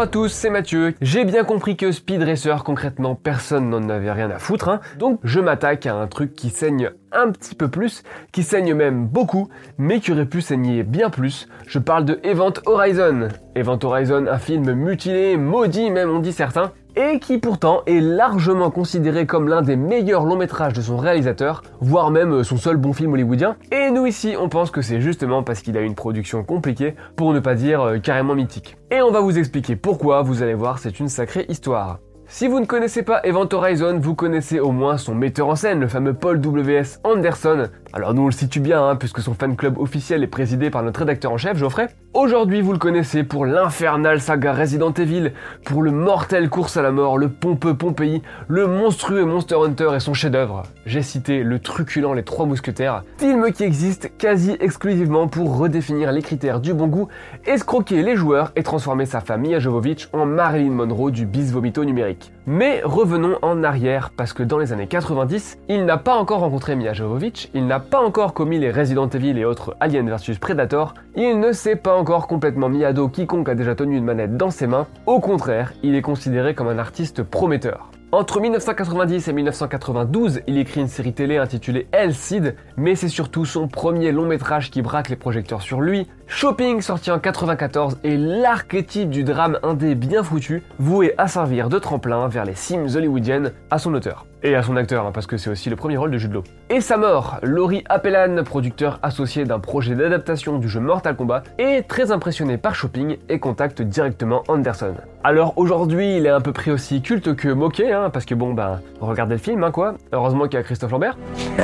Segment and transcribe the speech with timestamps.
[0.00, 0.94] Bonjour à tous, c'est Mathieu.
[1.02, 4.80] J'ai bien compris que Speed Racer, concrètement, personne n'en avait rien à foutre, hein.
[4.98, 8.02] donc je m'attaque à un truc qui saigne un petit peu plus,
[8.32, 11.48] qui saigne même beaucoup, mais qui aurait pu saigner bien plus.
[11.66, 13.28] Je parle de Event Horizon.
[13.54, 18.70] Event Horizon, un film mutilé, maudit même on dit certains, et qui pourtant est largement
[18.70, 22.92] considéré comme l'un des meilleurs longs métrages de son réalisateur, voire même son seul bon
[22.92, 23.56] film hollywoodien.
[23.72, 27.32] Et nous ici, on pense que c'est justement parce qu'il a une production compliquée, pour
[27.32, 28.76] ne pas dire euh, carrément mythique.
[28.90, 31.98] Et on va vous expliquer pourquoi, vous allez voir, c'est une sacrée histoire.
[32.32, 35.80] Si vous ne connaissez pas Event Horizon, vous connaissez au moins son metteur en scène,
[35.80, 37.00] le fameux Paul W.S.
[37.02, 37.64] Anderson.
[37.92, 40.84] Alors nous on le situe bien, hein, puisque son fan club officiel est présidé par
[40.84, 41.88] notre rédacteur en chef, Geoffrey.
[42.14, 45.32] Aujourd'hui vous le connaissez pour l'infernal saga Resident Evil,
[45.64, 50.00] pour le mortel course à la mort, le pompeux Pompéi, le monstrueux Monster Hunter et
[50.00, 50.62] son chef-d'œuvre.
[50.86, 56.22] J'ai cité le truculent Les Trois Mousquetaires, film qui existe quasi exclusivement pour redéfinir les
[56.22, 57.08] critères du bon goût,
[57.44, 61.84] escroquer les joueurs et transformer sa femme Mia Jovovich en Marilyn Monroe du bis vomito
[61.84, 62.30] numérique.
[62.46, 66.76] Mais revenons en arrière, parce que dans les années 90, il n'a pas encore rencontré
[66.76, 70.94] Mia Jovovich, il n'a pas encore commis les Resident Evil et autres Alien vs Predator,
[71.16, 74.36] il ne s'est pas encore complètement mis à dos quiconque a déjà tenu une manette
[74.36, 77.90] dans ses mains, au contraire, il est considéré comme un artiste prometteur.
[78.12, 83.44] Entre 1990 et 1992, il écrit une série télé intitulée El Cid, mais c'est surtout
[83.44, 86.08] son premier long métrage qui braque les projecteurs sur lui.
[86.26, 91.78] Shopping, sorti en 94, est l'archétype du drame indé bien foutu, voué à servir de
[91.78, 94.26] tremplin vers les cimes hollywoodiennes à son auteur.
[94.42, 96.44] Et à son acteur, hein, parce que c'est aussi le premier rôle de Jude Law.
[96.70, 101.86] Et sa mort, Laurie Appellan, producteur associé d'un projet d'adaptation du jeu Mortal Kombat, est
[101.86, 104.94] très impressionné par Shopping et contacte directement Anderson.
[105.24, 108.54] Alors aujourd'hui, il est un peu pris aussi culte que moqué, hein, parce que bon,
[108.54, 109.96] ben, regardez le film, hein, quoi.
[110.12, 111.18] Heureusement qu'il y a Christophe Lambert.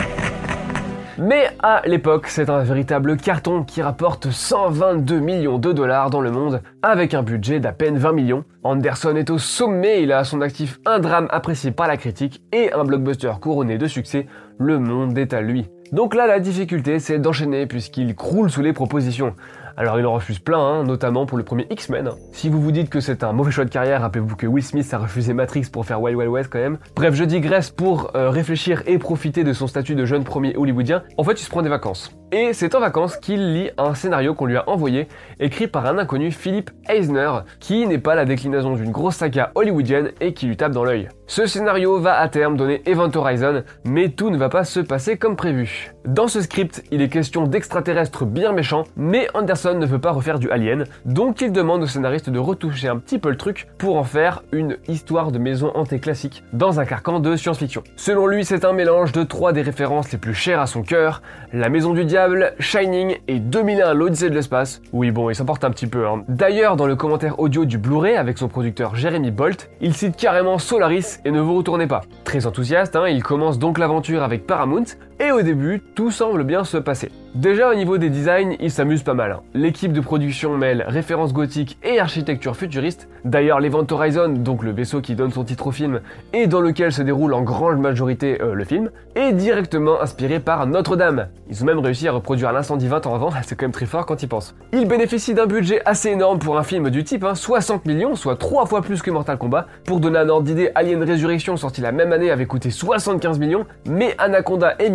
[1.19, 6.31] Mais à l'époque, c'est un véritable carton qui rapporte 122 millions de dollars dans le
[6.31, 8.45] monde, avec un budget d'à peine 20 millions.
[8.65, 12.43] Anderson est au sommet, il a à son actif un drame apprécié par la critique
[12.53, 14.27] et un blockbuster couronné de succès,
[14.59, 15.71] Le Monde est à lui.
[15.91, 19.35] Donc là, la difficulté, c'est d'enchaîner puisqu'il croule sous les propositions.
[19.79, 22.11] Alors il en refuse plein, hein, notamment pour le premier X-Men.
[22.33, 24.89] Si vous vous dites que c'est un mauvais choix de carrière, rappelez-vous que Will Smith
[24.95, 26.79] a refusé Matrix pour faire Wild Wild West quand même.
[26.95, 31.03] Bref, je digresse pour euh, réfléchir et profiter de son statut de jeune premier hollywoodien.
[31.19, 32.11] En fait, il se prend des vacances.
[32.33, 35.07] Et c'est en vacances qu'il lit un scénario qu'on lui a envoyé,
[35.39, 37.31] écrit par un inconnu Philippe Eisner,
[37.61, 41.09] qui n'est pas la déclinaison d'une grosse saga hollywoodienne et qui lui tape dans l'œil.
[41.29, 45.17] Ce scénario va à terme donner Event Horizon, mais tout ne va pas se passer
[45.17, 45.93] comme prévu.
[46.05, 50.39] Dans ce script, il est question d'extraterrestres bien méchants, mais Anderson ne veut pas refaire
[50.39, 53.97] du Alien, donc il demande au scénariste de retoucher un petit peu le truc pour
[53.97, 57.83] en faire une histoire de maison hantée classique dans un carcan de science-fiction.
[57.97, 61.23] Selon lui, c'est un mélange de trois des références les plus chères à son cœur,
[61.53, 62.16] La Maison du Diable,
[62.59, 64.81] Shining et 2001 l'Odyssée de l'espace.
[64.93, 66.07] Oui bon, il s'emporte un petit peu.
[66.07, 66.25] Hein.
[66.29, 70.59] D'ailleurs, dans le commentaire audio du Blu-ray avec son producteur Jeremy Bolt, il cite carrément
[70.59, 72.01] Solaris et ne vous retournez pas.
[72.25, 74.85] Très enthousiaste, hein, il commence donc l'aventure avec Paramount,
[75.21, 77.11] et au début, tout semble bien se passer.
[77.37, 79.33] Déjà au niveau des designs, il s'amuse pas mal.
[79.33, 79.41] Hein.
[79.53, 83.09] L'équipe de production mêle références gothiques et architecture futuriste.
[83.27, 86.01] D'ailleurs, l'Event Horizon, donc le vaisseau qui donne son titre au film
[86.33, 90.67] et dans lequel se déroule en grande majorité euh, le film, est directement inspiré par
[90.67, 91.29] Notre-Dame.
[91.51, 94.07] Ils ont même réussi à reproduire l'incendie 20 ans avant, c'est quand même très fort
[94.07, 94.55] quand ils pensent.
[94.73, 98.37] Il bénéficie d'un budget assez énorme pour un film du type, 60 hein, millions, soit
[98.37, 99.67] 3 fois plus que Mortal Kombat.
[99.85, 103.67] Pour donner un ordre d'idée, Alien Resurrection, sorti la même année, avait coûté 75 millions,
[103.87, 104.89] mais Anaconda et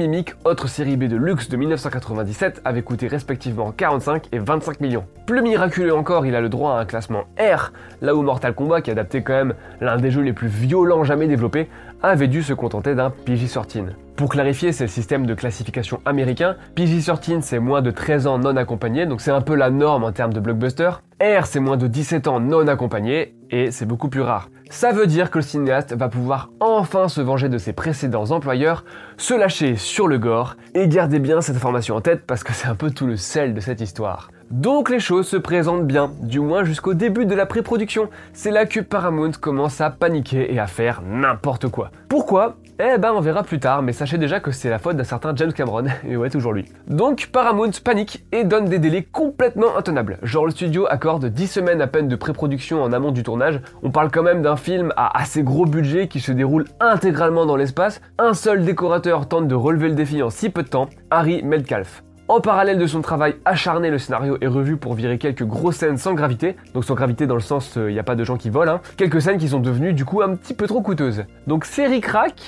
[0.43, 5.05] Autre série B de luxe de 1990, avait coûté respectivement 45 et 25 millions.
[5.25, 7.71] Plus miraculeux encore, il a le droit à un classement R,
[8.01, 11.27] là où Mortal Kombat, qui adaptait quand même l'un des jeux les plus violents jamais
[11.27, 11.69] développés,
[12.03, 13.91] avait dû se contenter d'un PG-13.
[14.17, 16.55] Pour clarifier, c'est le système de classification américain.
[16.75, 20.11] PG-13, c'est moins de 13 ans non accompagnés, donc c'est un peu la norme en
[20.11, 20.91] termes de blockbuster.
[21.21, 24.49] R, c'est moins de 17 ans non accompagnés, et c'est beaucoup plus rare.
[24.71, 28.85] Ça veut dire que le cinéaste va pouvoir enfin se venger de ses précédents employeurs,
[29.17, 32.69] se lâcher sur le gore, et gardez bien cette information en tête parce que c'est
[32.69, 34.31] un peu tout le sel de cette histoire.
[34.51, 38.09] Donc les choses se présentent bien, du moins jusqu'au début de la pré-production.
[38.33, 41.89] C'est là que Paramount commence à paniquer et à faire n'importe quoi.
[42.09, 42.57] Pourquoi?
[42.77, 45.33] Eh ben on verra plus tard, mais sachez déjà que c'est la faute d'un certain
[45.37, 46.65] James Cameron, et ouais toujours lui.
[46.87, 50.17] Donc Paramount panique et donne des délais complètement intenables.
[50.21, 53.91] Genre le studio accorde 10 semaines à peine de pré-production en amont du tournage, on
[53.91, 58.01] parle quand même d'un film à assez gros budget qui se déroule intégralement dans l'espace,
[58.17, 62.03] un seul décorateur tente de relever le défi en si peu de temps, Harry Metcalf.
[62.31, 65.97] En parallèle de son travail acharné, le scénario est revu pour virer quelques grosses scènes
[65.97, 68.37] sans gravité, donc sans gravité dans le sens il euh, n'y a pas de gens
[68.37, 68.81] qui volent, hein.
[68.95, 71.25] quelques scènes qui sont devenues du coup un petit peu trop coûteuses.
[71.45, 72.05] Donc c'est ric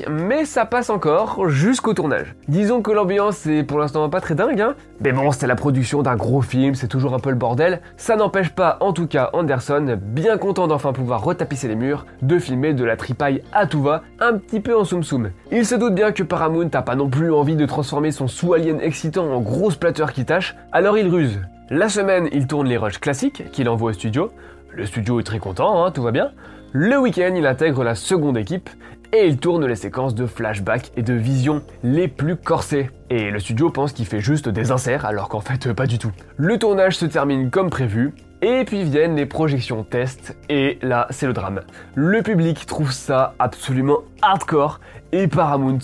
[0.09, 2.33] mais ça passe encore jusqu'au tournage.
[2.47, 4.75] Disons que l'ambiance est pour l'instant pas très dingue, hein.
[5.01, 8.15] mais bon c'est la production d'un gros film, c'est toujours un peu le bordel, ça
[8.15, 12.74] n'empêche pas en tout cas Anderson, bien content d'enfin pouvoir retapisser les murs, de filmer
[12.74, 15.31] de la tripaille à tout va, un petit peu en soum soum.
[15.51, 18.80] Il se doute bien que Paramount n'a pas non plus envie de transformer son sous-alien
[18.80, 21.41] excitant en gros splatter qui tâche, alors il ruse.
[21.69, 24.31] La semaine, il tourne les rushs classiques qu'il envoie au studio.
[24.71, 26.31] Le studio est très content, hein, tout va bien.
[26.71, 28.69] Le week-end, il intègre la seconde équipe
[29.13, 32.89] et il tourne les séquences de flashback et de vision les plus corsées.
[33.11, 36.11] Et le studio pense qu'il fait juste des inserts alors qu'en fait pas du tout.
[36.35, 41.27] Le tournage se termine comme prévu et puis viennent les projections test et là c'est
[41.27, 41.61] le drame.
[41.93, 44.79] Le public trouve ça absolument hardcore
[45.11, 45.79] et Paramount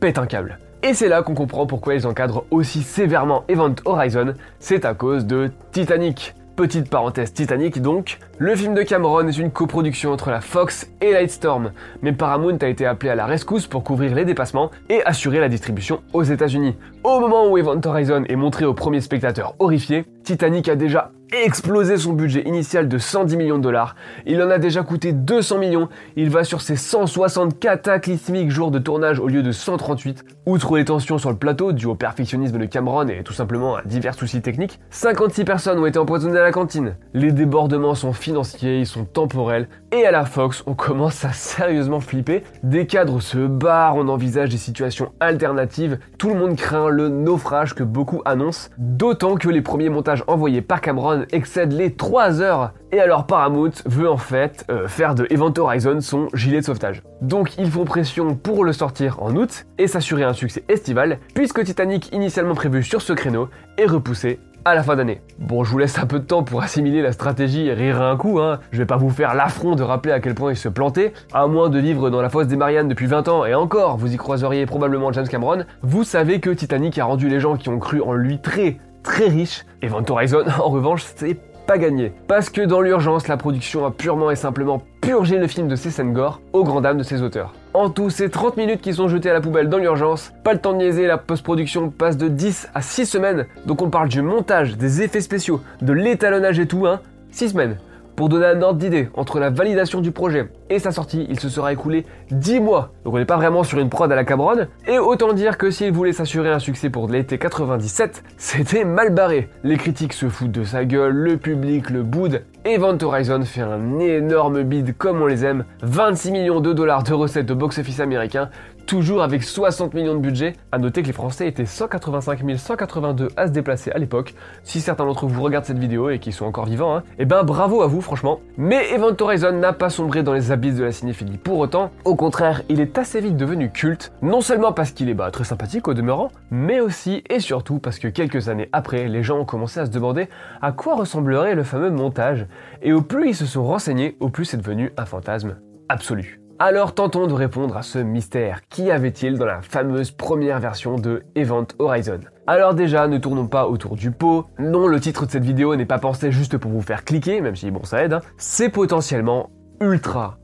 [0.00, 0.58] pète un câble.
[0.82, 5.26] Et c'est là qu'on comprend pourquoi ils encadrent aussi sévèrement Event Horizon, c'est à cause
[5.26, 6.34] de Titanic.
[6.56, 11.12] Petite parenthèse Titanic donc, le film de Cameron est une coproduction entre la Fox et
[11.12, 15.40] Lightstorm, mais Paramount a été appelé à la rescousse pour couvrir les dépassements et assurer
[15.40, 16.74] la distribution aux États-Unis.
[17.04, 21.96] Au moment où Event Horizon est montré aux premiers spectateurs horrifiés, Titanic a déjà explosé
[21.96, 23.94] son budget initial de 110 millions de dollars.
[24.26, 25.88] Il en a déjà coûté 200 millions.
[26.16, 30.24] Il va sur ses 160 cataclysmiques jours de tournage au lieu de 138.
[30.46, 33.82] Outre les tensions sur le plateau, dû au perfectionnisme de Cameron et tout simplement à
[33.82, 36.96] divers soucis techniques, 56 personnes ont été empoisonnées à la cantine.
[37.14, 39.66] Les débordements sont financiers, ils sont temporels.
[39.90, 42.44] Et à la Fox, on commence à sérieusement flipper.
[42.62, 45.98] Des cadres se barrent, on envisage des situations alternatives.
[46.16, 48.68] Tout le monde craint le naufrage que beaucoup annoncent.
[48.78, 52.72] D'autant que les premiers montages envoyés par Cameron excède les 3 heures.
[52.92, 57.02] Et alors Paramount veut en fait euh, faire de Event Horizon son gilet de sauvetage.
[57.20, 61.64] Donc ils font pression pour le sortir en août et s'assurer un succès estival, puisque
[61.64, 65.20] Titanic initialement prévu sur ce créneau est repoussé à la fin d'année.
[65.38, 68.16] Bon, je vous laisse un peu de temps pour assimiler la stratégie et rire un
[68.16, 68.60] coup, hein.
[68.72, 71.46] Je vais pas vous faire l'affront de rappeler à quel point il se plantait, à
[71.46, 74.16] moins de vivre dans la fosse des Mariannes depuis 20 ans, et encore, vous y
[74.16, 75.64] croiseriez probablement James Cameron.
[75.82, 79.28] Vous savez que Titanic a rendu les gens qui ont cru en lui très, très
[79.28, 79.64] riche.
[79.82, 82.12] Event Horizon, en revanche, c'est pas gagné.
[82.26, 85.90] Parce que dans l'urgence, la production a purement et simplement purgé le film de ses
[85.90, 87.54] scènes gore au grand dam de ses auteurs.
[87.72, 90.32] En tout, c'est 30 minutes qui sont jetées à la poubelle dans l'urgence.
[90.42, 93.46] Pas le temps de niaiser, la post-production passe de 10 à 6 semaines.
[93.64, 97.00] Donc on parle du montage, des effets spéciaux, de l'étalonnage et tout, hein.
[97.30, 97.78] 6 semaines.
[98.16, 101.48] Pour donner un ordre d'idée, entre la validation du projet et sa sortie, il se
[101.48, 102.92] sera écoulé 10 mois.
[103.04, 104.66] Donc on n'est pas vraiment sur une prod à la cabronne.
[104.88, 109.48] Et autant dire que s'il voulait s'assurer un succès pour l'été 97, c'était mal barré.
[109.62, 112.42] Les critiques se foutent de sa gueule, le public le boude.
[112.66, 115.64] Event Horizon fait un énorme bid comme on les aime.
[115.82, 118.50] 26 millions de dollars de recettes de box-office américain,
[118.86, 120.54] toujours avec 60 millions de budget.
[120.72, 124.34] A noter que les Français étaient 185 182 à se déplacer à l'époque.
[124.64, 127.42] Si certains d'entre vous regardent cette vidéo et qui sont encore vivants, hein, eh ben
[127.42, 128.40] bravo à vous franchement.
[128.56, 131.90] Mais Event Horizon n'a pas sombré dans les abysses de la cinéphilie pour autant.
[132.04, 135.44] Au contraire, il est assez vite devenu culte, non seulement parce qu'il est bah, très
[135.44, 139.44] sympathique au demeurant, mais aussi et surtout parce que quelques années après, les gens ont
[139.44, 140.28] commencé à se demander
[140.62, 142.46] à quoi ressemblerait le fameux montage.
[142.82, 145.56] Et au plus ils se sont renseignés, au plus c'est devenu un fantasme
[145.88, 146.39] absolu.
[146.62, 148.60] Alors tentons de répondre à ce mystère.
[148.68, 152.20] Qu'y avait-il dans la fameuse première version de Event Horizon?
[152.46, 154.44] Alors déjà, ne tournons pas autour du pot.
[154.58, 157.56] Non, le titre de cette vidéo n'est pas pensé juste pour vous faire cliquer, même
[157.56, 158.12] si bon ça aide.
[158.12, 158.20] Hein.
[158.36, 159.48] C'est potentiellement
[159.80, 160.36] ultra,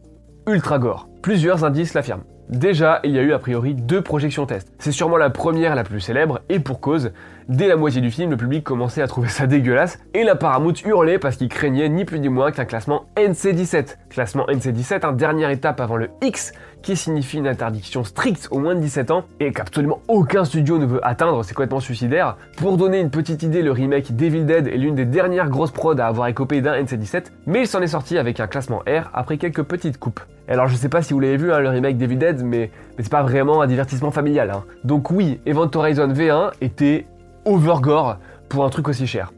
[0.46, 1.06] ultra gore.
[1.20, 2.25] Plusieurs indices l'affirment.
[2.48, 4.72] Déjà, il y a eu a priori deux projections test.
[4.78, 7.10] C'est sûrement la première la plus célèbre, et pour cause,
[7.48, 10.72] dès la moitié du film, le public commençait à trouver ça dégueulasse, et la Paramount
[10.84, 13.96] hurlait parce qu'il craignait ni plus ni moins qu'un classement NC17.
[14.10, 16.52] Classement NC17, un dernière étape avant le X,
[16.83, 20.87] qui signifie une interdiction stricte aux moins de 17 ans, et qu'absolument aucun studio ne
[20.87, 22.37] veut atteindre, c'est complètement suicidaire.
[22.56, 25.99] Pour donner une petite idée, le remake Devil Dead est l'une des dernières grosses prods
[25.99, 29.37] à avoir écopé d'un NC17, mais il s'en est sorti avec un classement R après
[29.37, 30.21] quelques petites coupes.
[30.49, 33.11] Alors je sais pas si vous l'avez vu, hein, le remake Devil Dead, mais, c'est
[33.11, 34.50] pas vraiment un divertissement familial.
[34.50, 34.64] Hein.
[34.85, 37.06] Donc oui, Event Horizon V1 était
[37.45, 38.18] overgore
[38.49, 39.33] pour un truc aussi cher.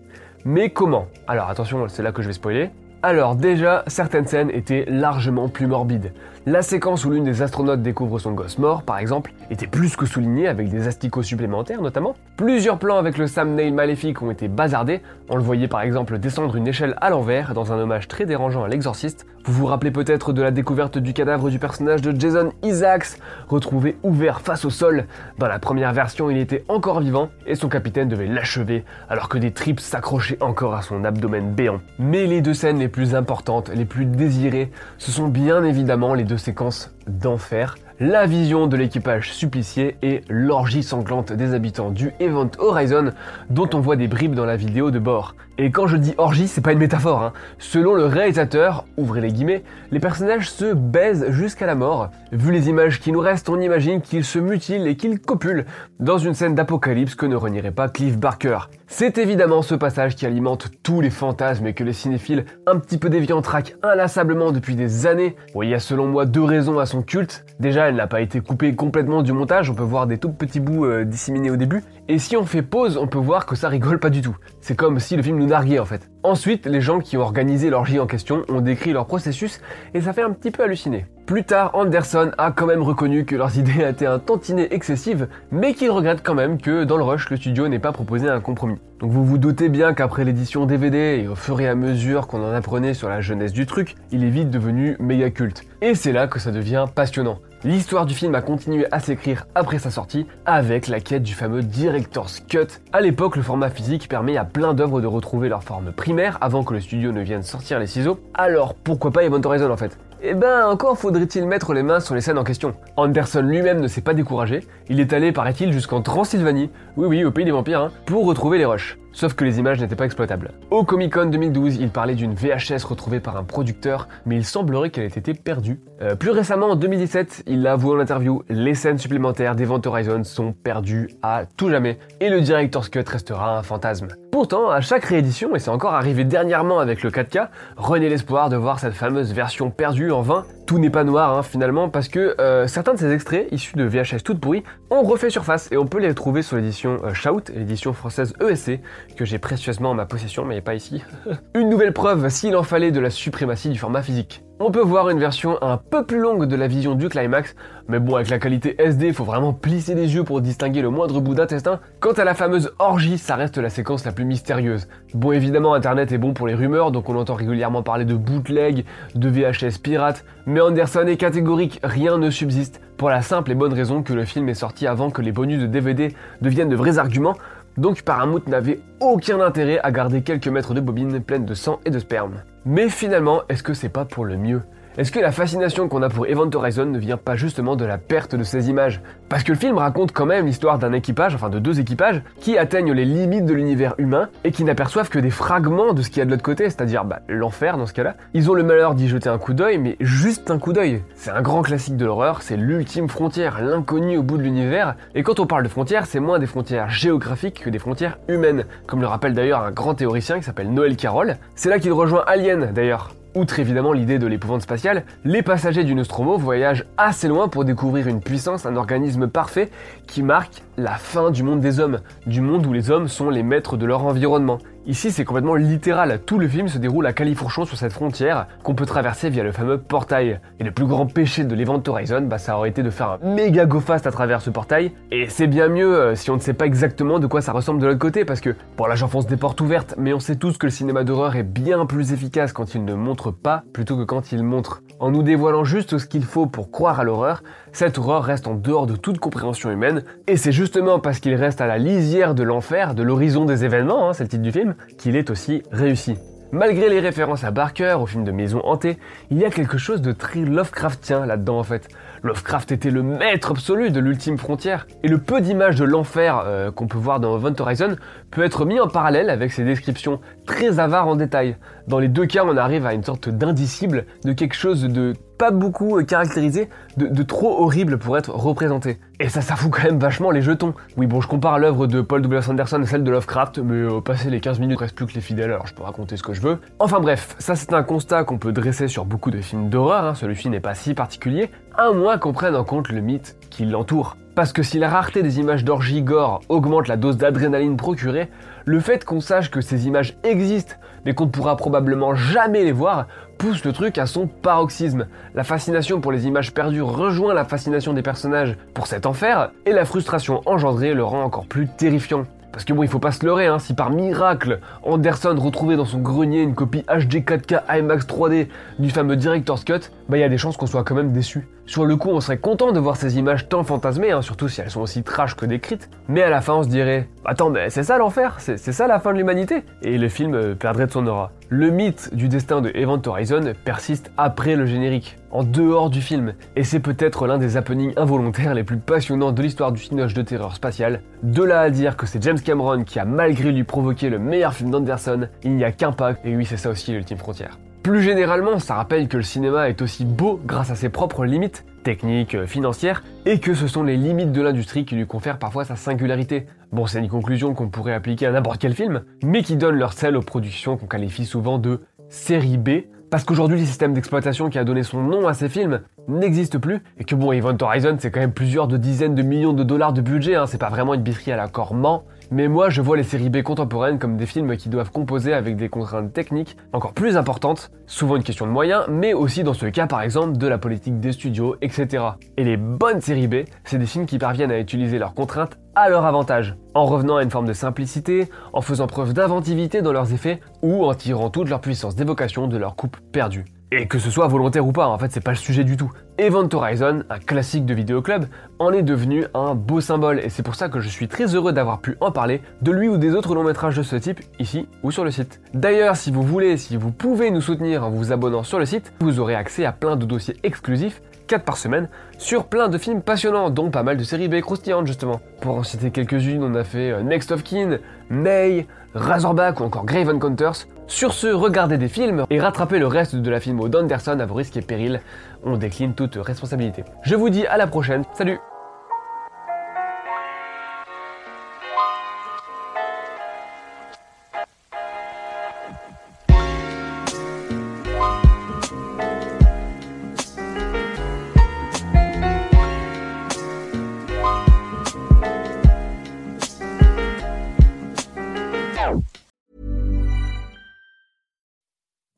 [0.45, 1.07] Mais comment?
[1.26, 2.71] Alors attention, c'est là que je vais spoiler.
[3.02, 6.12] Alors déjà, certaines scènes étaient largement plus morbides.
[6.50, 10.06] La séquence où l'une des astronautes découvre son gosse mort, par exemple, était plus que
[10.06, 12.16] soulignée avec des asticots supplémentaires notamment.
[12.38, 15.02] Plusieurs plans avec le Sam Neill maléfique ont été bazardés.
[15.28, 18.64] On le voyait par exemple descendre une échelle à l'envers dans un hommage très dérangeant
[18.64, 19.26] à l'exorciste.
[19.44, 23.96] Vous vous rappelez peut-être de la découverte du cadavre du personnage de Jason Isaacs, retrouvé
[24.02, 25.06] ouvert face au sol.
[25.38, 29.38] Dans la première version, il était encore vivant et son capitaine devait l'achever alors que
[29.38, 31.80] des tripes s'accrochaient encore à son abdomen béant.
[31.98, 36.24] Mais les deux scènes les plus importantes, les plus désirées, ce sont bien évidemment les
[36.24, 42.50] deux séquence d'enfer, la vision de l'équipage supplicié et l'orgie sanglante des habitants du Event
[42.58, 43.10] Horizon
[43.50, 45.34] dont on voit des bribes dans la vidéo de bord.
[45.60, 47.20] Et quand je dis orgie, c'est pas une métaphore.
[47.20, 47.32] Hein.
[47.58, 52.10] Selon le réalisateur, ouvrez les guillemets, les personnages se baisent jusqu'à la mort.
[52.30, 55.64] Vu les images qui nous restent, on imagine qu'ils se mutilent et qu'ils copulent
[55.98, 58.58] dans une scène d'apocalypse que ne renierait pas Cliff Barker.
[58.86, 62.96] C'est évidemment ce passage qui alimente tous les fantasmes et que les cinéphiles un petit
[62.96, 65.34] peu déviants traquent inlassablement depuis des années.
[65.54, 67.44] Bon, il y a selon moi deux raisons à son culte.
[67.58, 70.61] Déjà, elle n'a pas été coupée complètement du montage, on peut voir des tout petits
[70.61, 71.83] bouts euh, disséminés au début.
[72.07, 74.37] Et si on fait pause, on peut voir que ça rigole pas du tout.
[74.61, 76.09] C'est comme si le film nous narguait en fait.
[76.23, 79.61] Ensuite, les gens qui ont organisé l'orgie en question ont décrit leur processus
[79.95, 81.07] et ça fait un petit peu halluciner.
[81.26, 85.75] Plus tard, Anderson a quand même reconnu que leurs idées étaient un tantinet excessives, mais
[85.75, 88.78] qu'il regrette quand même que dans le rush, le studio n'ait pas proposé un compromis.
[89.00, 92.42] Donc vous vous doutez bien qu'après l'édition DVD et au fur et à mesure qu'on
[92.42, 95.64] en apprenait sur la jeunesse du truc, il est vite devenu méga culte.
[95.83, 97.38] Et c'est là que ça devient passionnant.
[97.64, 101.62] L'histoire du film a continué à s'écrire après sa sortie avec la quête du fameux
[101.62, 102.68] Director's Cut.
[102.92, 106.62] À l'époque, le format physique permet à plein d'œuvres de retrouver leur forme primaire avant
[106.62, 108.20] que le studio ne vienne sortir les ciseaux.
[108.34, 112.16] Alors pourquoi pas Event Horizon en fait eh ben, encore faudrait-il mettre les mains sur
[112.16, 112.74] les scènes en question.
[112.96, 117.30] Anderson lui-même ne s'est pas découragé, il est allé, paraît-il, jusqu'en Transylvanie, oui oui, au
[117.30, 118.98] pays des vampires, hein, pour retrouver les rushs.
[119.12, 120.52] Sauf que les images n'étaient pas exploitables.
[120.70, 124.90] Au Comic Con 2012, il parlait d'une VHS retrouvée par un producteur, mais il semblerait
[124.90, 125.80] qu'elle ait été perdue.
[126.00, 130.22] Euh, plus récemment, en 2017, il l'a avoué en interview, les scènes supplémentaires d'Event Horizon
[130.24, 134.08] sont perdues à tout jamais, et le Director's Cut restera un fantasme.
[134.30, 138.56] Pourtant, à chaque réédition, et c'est encore arrivé dernièrement avec le 4K, renaît l'espoir de
[138.56, 140.44] voir cette fameuse version perdue en vain.
[140.66, 143.84] Tout n'est pas noir hein, finalement, parce que euh, certains de ces extraits, issus de
[143.84, 147.50] VHS toutes pourries, ont refait surface, et on peut les trouver sur l'édition euh, Shout,
[147.52, 148.80] l'édition française ESC,
[149.16, 151.02] que j'ai précieusement en ma possession, mais pas ici.
[151.54, 154.42] une nouvelle preuve, s'il en fallait, de la suprématie du format physique.
[154.60, 157.54] On peut voir une version un peu plus longue de la vision du climax,
[157.86, 161.20] mais bon, avec la qualité SD, faut vraiment plisser les yeux pour distinguer le moindre
[161.20, 161.78] bout d'intestin.
[162.00, 164.88] Quant à la fameuse orgie, ça reste la séquence la plus mystérieuse.
[165.14, 168.84] Bon, évidemment, Internet est bon pour les rumeurs, donc on entend régulièrement parler de bootleg,
[169.14, 173.72] de VHS pirate, mais Anderson est catégorique, rien ne subsiste, pour la simple et bonne
[173.72, 176.12] raison que le film est sorti avant que les bonus de DVD
[176.42, 177.36] deviennent de vrais arguments,
[177.78, 181.90] donc Paramount n'avait aucun intérêt à garder quelques mètres de bobines pleines de sang et
[181.90, 182.42] de sperme.
[182.64, 184.62] Mais finalement, est-ce que c'est pas pour le mieux?
[184.98, 187.98] Est-ce que la fascination qu'on a pour Event Horizon ne vient pas justement de la
[187.98, 189.00] perte de ces images?
[189.28, 192.58] Parce que le film raconte quand même l'histoire d'un équipage, enfin de deux équipages, qui
[192.58, 196.18] atteignent les limites de l'univers humain et qui n'aperçoivent que des fragments de ce qu'il
[196.18, 198.16] y a de l'autre côté, c'est-à-dire bah, l'enfer dans ce cas-là.
[198.34, 201.00] Ils ont le malheur d'y jeter un coup d'œil, mais juste un coup d'œil.
[201.14, 205.22] C'est un grand classique de l'horreur, c'est l'ultime frontière, l'inconnu au bout de l'univers, et
[205.22, 209.00] quand on parle de frontières, c'est moins des frontières géographiques que des frontières humaines, comme
[209.00, 211.36] le rappelle d'ailleurs un grand théoricien qui s'appelle Noël Carroll.
[211.54, 215.94] C'est là qu'il rejoint Alien d'ailleurs, Outre évidemment l'idée de l'épouvante spatiale, les passagers du
[215.94, 219.70] Nostromo voyagent assez loin pour découvrir une puissance, un organisme parfait
[220.06, 223.42] qui marque la fin du monde des hommes, du monde où les hommes sont les
[223.42, 224.58] maîtres de leur environnement.
[224.88, 226.20] Ici, c'est complètement littéral.
[226.25, 229.52] Tout le film se déroule à Califourchon sur cette frontière qu'on peut traverser via le
[229.52, 230.40] fameux portail.
[230.61, 233.35] Et le plus grand péché de l'Event Horizon, bah, ça aurait été de faire un
[233.35, 234.92] méga go fast à travers ce portail.
[235.11, 237.82] Et c'est bien mieux euh, si on ne sait pas exactement de quoi ça ressemble
[237.82, 240.56] de l'autre côté, parce que, bon là j'enfonce des portes ouvertes, mais on sait tous
[240.56, 244.04] que le cinéma d'horreur est bien plus efficace quand il ne montre pas plutôt que
[244.04, 244.82] quand il montre.
[245.00, 247.42] En nous dévoilant juste ce qu'il faut pour croire à l'horreur,
[247.73, 251.61] cette horreur reste en dehors de toute compréhension humaine, et c'est justement parce qu'il reste
[251.61, 254.75] à la lisière de l'enfer, de l'horizon des événements, hein, c'est le titre du film,
[254.97, 256.16] qu'il est aussi réussi.
[256.50, 258.99] Malgré les références à Barker, au film de Maison Hantée,
[259.30, 261.88] il y a quelque chose de très Lovecraftien là-dedans en fait.
[262.22, 266.70] Lovecraft était le maître absolu de l'ultime frontière, et le peu d'images de l'enfer euh,
[266.70, 267.96] qu'on peut voir dans Event Horizon
[268.30, 271.56] peut être mis en parallèle avec ses descriptions très avares en détail.
[271.87, 275.50] Dans les deux cas, on arrive à une sorte d'indicible, de quelque chose de pas
[275.52, 278.98] beaucoup euh, caractérisé, de, trop horrible pour être représenté.
[279.20, 280.75] Et ça, ça fout quand même vachement les jetons.
[280.96, 282.50] Oui, bon, je compare l'œuvre de Paul W.
[282.50, 285.14] Anderson à celle de Lovecraft, mais au passé les 15 minutes, il reste plus que
[285.14, 286.58] les fidèles, alors je peux raconter ce que je veux.
[286.80, 290.14] Enfin bref, ça c'est un constat qu'on peut dresser sur beaucoup de films d'horreur, hein.
[290.14, 294.16] celui-ci n'est pas si particulier, à moins qu'on prenne en compte le mythe qui l'entoure.
[294.35, 298.28] Parce que si la rareté des images d'orgie gore augmente la dose d'adrénaline procurée,
[298.64, 302.73] le fait qu'on sache que ces images existent, mais qu'on ne pourra probablement jamais les
[302.73, 303.06] voir,
[303.38, 305.06] pousse le truc à son paroxysme.
[305.35, 309.73] La fascination pour les images perdues rejoint la fascination des personnages pour cet enfer, et
[309.73, 312.25] la frustration engendrée le rend encore plus terrifiant.
[312.58, 315.84] Parce que bon, il faut pas se leurrer, hein, si par miracle, Anderson retrouvait dans
[315.84, 318.48] son grenier une copie HD 4K IMAX 3D
[318.80, 321.46] du fameux Director's Cut, bah il y a des chances qu'on soit quand même déçu.
[321.66, 324.60] Sur le coup, on serait content de voir ces images tant fantasmées, hein, surtout si
[324.60, 327.70] elles sont aussi trash que décrites, mais à la fin on se dirait Attends, mais
[327.70, 330.90] c'est ça l'enfer C'est ça la fin de l'humanité Et le film euh, perdrait de
[330.90, 331.30] son aura.
[331.50, 336.34] Le mythe du destin de Event Horizon persiste après le générique, en dehors du film,
[336.56, 340.20] et c'est peut-être l'un des happenings involontaires les plus passionnants de l'histoire du cinoche de
[340.20, 341.00] terreur spatiale.
[341.22, 344.52] De là à dire que c'est James Cameron qui a malgré lui provoqué le meilleur
[344.52, 347.58] film d'Anderson, il n'y a qu'un pas, et oui c'est ça aussi l'ultime frontière.
[347.82, 351.64] Plus généralement, ça rappelle que le cinéma est aussi beau grâce à ses propres limites,
[351.82, 355.64] techniques, euh, financières, et que ce sont les limites de l'industrie qui lui confèrent parfois
[355.64, 356.46] sa singularité.
[356.72, 359.92] Bon, c'est une conclusion qu'on pourrait appliquer à n'importe quel film, mais qui donne leur
[359.92, 362.70] sel aux productions qu'on qualifie souvent de série B,
[363.10, 366.83] parce qu'aujourd'hui le système d'exploitation qui a donné son nom à ces films n'existe plus,
[366.99, 369.92] et que bon, Event Horizon c'est quand même plusieurs de dizaines de millions de dollars
[369.92, 372.97] de budget, hein, c'est pas vraiment une bisserie à la Corman, mais moi, je vois
[372.97, 376.92] les séries B contemporaines comme des films qui doivent composer avec des contraintes techniques encore
[376.92, 380.47] plus importantes, souvent une question de moyens, mais aussi dans ce cas par exemple de
[380.47, 382.05] la politique des studios, etc.
[382.37, 385.88] Et les bonnes séries B, c'est des films qui parviennent à utiliser leurs contraintes à
[385.88, 390.12] leur avantage, en revenant à une forme de simplicité, en faisant preuve d'inventivité dans leurs
[390.12, 393.44] effets, ou en tirant toute leur puissance d'évocation de leur coupe perdue.
[393.70, 395.92] Et que ce soit volontaire ou pas, en fait, c'est pas le sujet du tout.
[396.16, 398.24] Event Horizon, un classique de vidéoclub,
[398.59, 401.52] en est devenu un beau symbole, et c'est pour ça que je suis très heureux
[401.52, 404.66] d'avoir pu en parler de lui ou des autres longs métrages de ce type, ici
[404.83, 405.42] ou sur le site.
[405.52, 408.94] D'ailleurs, si vous voulez, si vous pouvez nous soutenir en vous abonnant sur le site,
[409.00, 413.02] vous aurez accès à plein de dossiers exclusifs 4 par semaine, sur plein de films
[413.02, 415.20] passionnants, dont pas mal de séries B croustillantes justement.
[415.42, 417.78] Pour en citer quelques-unes, on a fait euh, Next of Kin,
[418.09, 420.66] May, Razorback ou encore Grave Encounters.
[420.88, 424.35] Sur ce, regardez des films et rattrapez le reste de la film d'Anderson à vos
[424.35, 425.03] risques et périls.
[425.44, 426.83] On décline toute responsabilité.
[427.03, 428.40] Je vous dis à la prochaine, salut